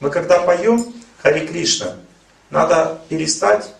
Мы 0.00 0.10
когда 0.10 0.40
поем 0.40 0.92
Хари 1.22 1.46
Кришна, 1.46 1.96
надо 2.50 3.00
перестать 3.08 3.72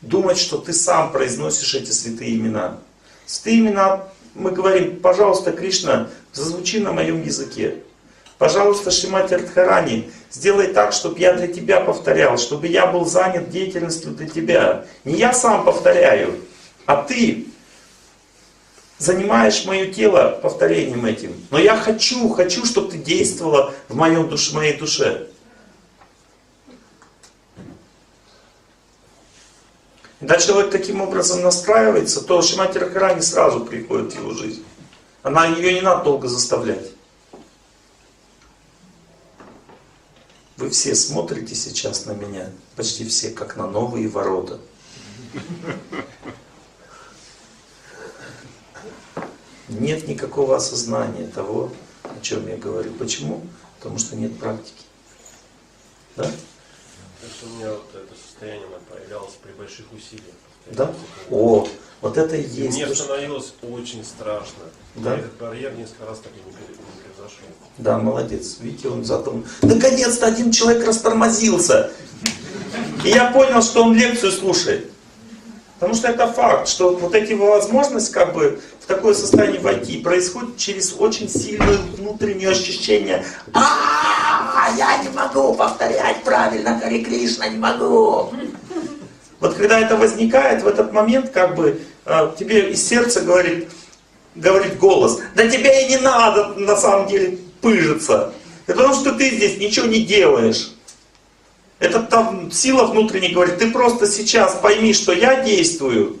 думать, 0.00 0.38
что 0.38 0.58
ты 0.58 0.72
сам 0.72 1.12
произносишь 1.12 1.74
эти 1.74 1.90
святые 1.90 2.36
имена. 2.36 2.78
Святые 3.26 3.60
имена, 3.60 4.04
мы 4.34 4.50
говорим, 4.50 5.00
пожалуйста, 5.00 5.52
Кришна, 5.52 6.08
зазвучи 6.32 6.78
на 6.78 6.92
моем 6.92 7.22
языке. 7.22 7.76
Пожалуйста, 8.38 8.90
Шимати 8.90 9.34
Радхарани, 9.34 10.10
сделай 10.30 10.68
так, 10.68 10.92
чтобы 10.92 11.18
я 11.18 11.32
для 11.32 11.46
тебя 11.46 11.80
повторял, 11.80 12.36
чтобы 12.36 12.66
я 12.66 12.86
был 12.86 13.06
занят 13.06 13.48
деятельностью 13.48 14.10
для 14.10 14.28
тебя. 14.28 14.84
Не 15.04 15.14
я 15.14 15.32
сам 15.32 15.64
повторяю, 15.64 16.40
а 16.84 17.02
ты 17.02 17.46
занимаешь 18.98 19.64
мое 19.64 19.92
тело 19.92 20.38
повторением 20.42 21.04
этим. 21.04 21.34
Но 21.50 21.58
я 21.58 21.76
хочу, 21.76 22.28
хочу, 22.28 22.64
чтобы 22.64 22.92
ты 22.92 22.98
действовала 22.98 23.74
в 23.88 23.94
моем 23.94 24.28
душе, 24.28 24.54
моей 24.54 24.76
душе. 24.76 25.28
Когда 30.18 30.38
человек 30.38 30.70
таким 30.70 31.02
образом 31.02 31.42
настраивается, 31.42 32.22
то 32.22 32.40
Шимати 32.40 32.78
Радхарани 32.78 33.20
сразу 33.20 33.64
приходит 33.64 34.14
в 34.14 34.18
его 34.18 34.32
жизнь. 34.32 34.64
Она, 35.22 35.46
ее 35.46 35.74
не 35.74 35.82
надо 35.82 36.04
долго 36.04 36.26
заставлять. 36.26 36.92
Вы 40.56 40.70
все 40.70 40.94
смотрите 40.94 41.54
сейчас 41.54 42.06
на 42.06 42.12
меня, 42.12 42.50
почти 42.76 43.04
все, 43.04 43.30
как 43.30 43.56
на 43.56 43.66
новые 43.66 44.08
ворота. 44.08 44.58
Нет 49.86 50.08
никакого 50.08 50.56
осознания 50.56 51.28
того, 51.28 51.70
о 52.02 52.20
чем 52.20 52.48
я 52.48 52.56
говорю. 52.56 52.90
Почему? 52.94 53.40
Потому 53.78 54.00
что 54.00 54.16
нет 54.16 54.36
практики. 54.36 54.82
Да? 56.16 56.24
Так 56.24 57.30
что 57.38 57.46
у 57.46 57.50
меня 57.50 57.70
вот 57.70 57.88
это 57.94 58.12
состояние 58.20 58.66
появлялось 58.90 59.34
при 59.40 59.52
больших 59.52 59.86
усилиях. 59.92 60.34
Да? 60.72 60.92
О, 61.30 61.68
вот 62.00 62.18
это 62.18 62.34
и 62.34 62.42
И 62.42 62.64
есть. 62.64 62.76
мне 62.76 62.92
становилось 62.92 63.54
очень 63.62 64.04
страшно. 64.04 64.64
Да. 64.96 65.12
Я 65.12 65.18
этот 65.20 65.36
барьер 65.38 65.72
несколько 65.76 66.06
раз 66.06 66.18
так 66.18 66.32
и 66.32 66.38
не 66.44 66.52
превзошел. 66.52 67.46
Да, 67.78 67.98
молодец. 67.98 68.56
Видите, 68.58 68.88
он 68.88 69.04
затом... 69.04 69.44
Наконец-то 69.62 70.26
один 70.26 70.50
человек 70.50 70.84
растормозился. 70.84 71.92
И 73.04 73.10
я 73.10 73.30
понял, 73.30 73.62
что 73.62 73.84
он 73.84 73.94
лекцию 73.94 74.32
слушает. 74.32 74.90
Потому 75.78 75.94
что 75.94 76.08
это 76.08 76.26
факт, 76.26 76.68
что 76.68 76.96
вот 76.96 77.14
эти 77.14 77.34
возможности 77.34 78.10
как 78.10 78.32
бы 78.32 78.60
в 78.80 78.86
такое 78.86 79.12
состояние 79.12 79.60
войти 79.60 79.98
происходит 79.98 80.56
через 80.56 80.94
очень 80.98 81.28
сильное 81.28 81.76
внутреннее 81.98 82.48
ощущение. 82.50 83.24
А, 83.52 84.70
я 84.78 85.02
не 85.02 85.10
могу 85.10 85.52
повторять 85.54 86.22
правильно 86.22 86.80
Хари 86.80 87.02
Кришна, 87.02 87.48
не 87.48 87.58
могу. 87.58 88.32
Вот 89.38 89.54
когда 89.54 89.78
это 89.78 89.96
возникает, 89.96 90.62
в 90.62 90.66
этот 90.66 90.92
момент 90.92 91.30
как 91.30 91.54
бы 91.54 91.82
э, 92.06 92.32
тебе 92.38 92.70
из 92.70 92.88
сердца 92.88 93.20
говорит, 93.20 93.68
говорит 94.34 94.78
голос, 94.78 95.18
да 95.34 95.46
тебе 95.46 95.84
и 95.84 95.90
не 95.90 95.98
надо 95.98 96.54
на 96.56 96.76
самом 96.76 97.06
деле 97.06 97.38
пыжиться. 97.60 98.32
Это 98.66 98.78
потому 98.78 98.94
что 98.94 99.12
ты 99.12 99.28
здесь 99.30 99.58
ничего 99.58 99.86
не 99.86 100.00
делаешь. 100.00 100.75
Это 101.78 102.02
там 102.02 102.50
сила 102.50 102.86
внутренняя 102.86 103.32
говорит, 103.32 103.58
ты 103.58 103.70
просто 103.70 104.06
сейчас 104.06 104.54
пойми, 104.54 104.94
что 104.94 105.12
я 105.12 105.42
действую, 105.42 106.18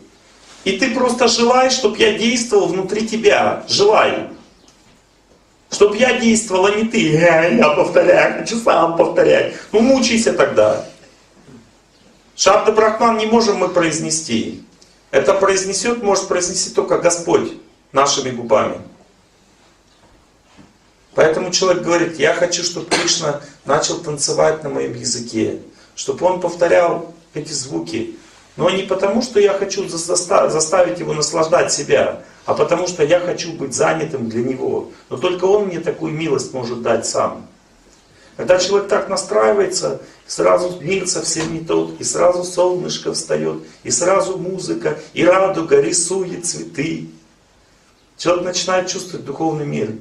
и 0.64 0.72
ты 0.78 0.90
просто 0.90 1.28
желаешь, 1.28 1.72
чтобы 1.72 1.96
я 1.98 2.18
действовал 2.18 2.66
внутри 2.66 3.06
тебя. 3.06 3.64
Желай. 3.68 4.28
Чтобы 5.70 5.96
я 5.96 6.18
действовал, 6.18 6.66
а 6.66 6.70
не 6.72 6.84
ты. 6.84 7.12
Я, 7.12 7.46
я 7.46 7.68
повторяю, 7.70 8.40
хочу 8.40 8.58
сам 8.58 8.96
повторять. 8.96 9.54
Ну 9.72 9.80
мучайся 9.80 10.32
тогда. 10.32 10.84
Шабда 12.34 12.72
Брахман 12.72 13.16
не 13.16 13.26
можем 13.26 13.56
мы 13.56 13.68
произнести. 13.68 14.62
Это 15.10 15.32
произнесет, 15.34 16.02
может 16.02 16.28
произнести 16.28 16.70
только 16.70 16.98
Господь 16.98 17.52
нашими 17.92 18.30
губами. 18.30 18.80
Поэтому 21.14 21.50
человек 21.50 21.82
говорит, 21.82 22.18
я 22.18 22.34
хочу, 22.34 22.62
чтобы 22.62 22.86
Кришна 22.86 23.40
начал 23.66 23.98
танцевать 23.98 24.62
на 24.62 24.70
моем 24.70 24.94
языке, 24.94 25.60
чтобы 25.94 26.26
он 26.26 26.40
повторял 26.40 27.14
эти 27.34 27.52
звуки. 27.52 28.16
Но 28.56 28.70
не 28.70 28.84
потому, 28.84 29.20
что 29.20 29.38
я 29.38 29.52
хочу 29.52 29.84
заста- 29.84 30.48
заставить 30.48 30.98
его 30.98 31.12
наслаждать 31.12 31.72
себя, 31.72 32.22
а 32.46 32.54
потому 32.54 32.86
что 32.86 33.04
я 33.04 33.20
хочу 33.20 33.52
быть 33.52 33.74
занятым 33.74 34.28
для 34.28 34.42
него. 34.42 34.90
Но 35.10 35.18
только 35.18 35.44
он 35.44 35.66
мне 35.66 35.80
такую 35.80 36.12
милость 36.12 36.54
может 36.54 36.80
дать 36.80 37.06
сам. 37.06 37.46
Когда 38.36 38.58
человек 38.58 38.88
так 38.88 39.08
настраивается, 39.08 40.00
сразу 40.26 40.78
мир 40.80 41.06
совсем 41.06 41.52
не 41.52 41.60
тот, 41.60 41.98
и 42.00 42.04
сразу 42.04 42.44
солнышко 42.44 43.12
встает, 43.12 43.62
и 43.82 43.90
сразу 43.90 44.36
музыка, 44.36 44.98
и 45.14 45.24
радуга 45.24 45.80
рисует 45.80 46.44
цветы. 46.44 47.08
Человек 48.18 48.44
начинает 48.44 48.88
чувствовать 48.88 49.24
духовный 49.24 49.66
мир. 49.66 49.92